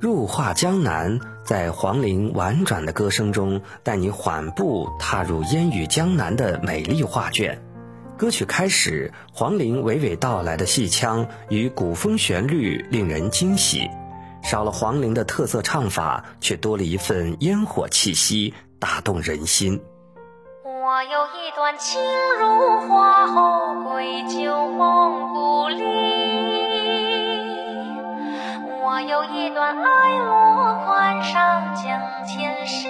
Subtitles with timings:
[0.00, 7.60] 入画江南，在黄龄婉转的歌声中，带你缓步踏入烟雨江南的美丽画卷。
[8.16, 13.90] 歌曲开始，黄龄娓娓道来的戏腔与古风旋律令人惊喜，
[14.40, 19.82] 少了黄龄的特色唱法，却多了一份烟火气息，打动人心。
[20.64, 22.00] 我有一段情
[22.40, 26.07] 如花后归旧梦故里。
[28.98, 32.88] 我有一段爱落款上将前世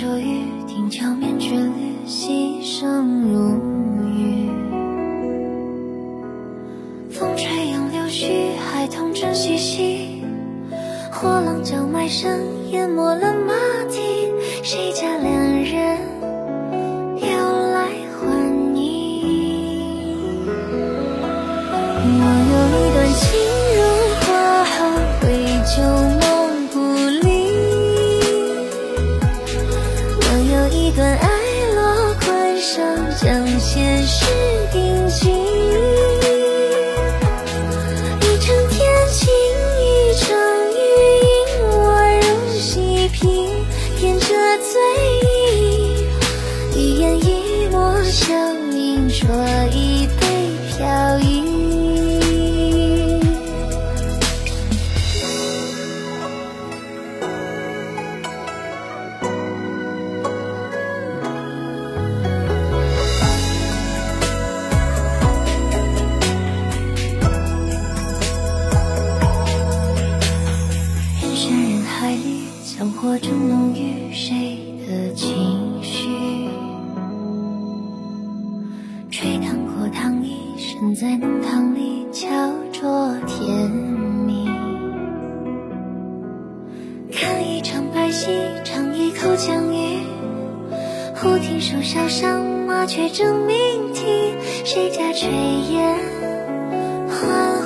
[0.00, 3.50] 骤雨听桥面眷侣溪声如
[4.08, 4.48] 雨
[7.10, 10.24] 风吹杨柳絮孩童正嬉戏
[11.12, 13.52] 货郎叫卖声淹没了马
[13.90, 14.00] 蹄
[14.62, 15.30] 谁家良
[15.64, 15.98] 人
[17.16, 17.28] 又
[17.74, 19.20] 来唤你？
[30.90, 31.28] 一段爱
[31.76, 32.84] 落款上，
[33.16, 34.26] 将前世
[34.72, 35.30] 定情。
[38.20, 39.30] 一城天晴，
[39.78, 39.84] 一
[40.18, 40.26] 城
[40.72, 40.74] 雨，
[41.22, 41.70] 引我
[42.22, 42.26] 入
[42.58, 43.64] 溪平，
[44.00, 44.26] 添着
[44.58, 44.82] 醉
[45.22, 46.08] 意。
[46.74, 48.36] 一言一抹，相
[48.76, 49.22] 映酌
[49.70, 50.26] 一杯，
[50.76, 51.59] 飘逸。
[72.80, 74.56] 生活中浓郁谁
[74.88, 76.08] 的情绪？
[79.10, 82.26] 吹糖果糖衣，身在弄堂里敲
[82.72, 84.48] 着甜蜜。
[87.12, 88.30] 看一场白戏，
[88.64, 89.98] 尝一口江鱼。
[91.16, 94.06] 忽听树梢上麻雀争鸣啼，
[94.64, 95.26] 谁家炊
[95.70, 95.98] 烟
[97.10, 97.59] 换？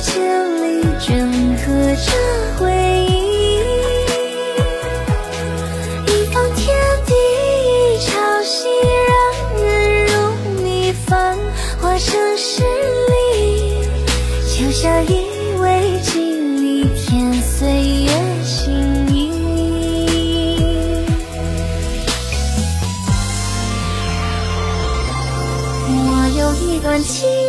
[0.00, 0.20] 千
[0.62, 1.06] 里镌
[1.56, 2.12] 刻着
[2.58, 2.70] 回
[3.08, 3.10] 忆，
[6.06, 6.76] 一方天
[7.06, 7.14] 地
[7.64, 8.10] 一潮
[8.42, 8.68] 汐，
[9.08, 9.10] 让
[9.62, 9.64] 人
[10.06, 10.12] 入
[10.62, 11.38] 迷，繁
[11.80, 12.62] 华盛世
[13.08, 13.14] 里，
[14.60, 15.24] 留下一
[15.60, 17.66] 位经历，添岁
[18.04, 18.10] 月
[18.44, 18.74] 心
[19.08, 19.16] 意。
[25.88, 27.45] 我有一段情。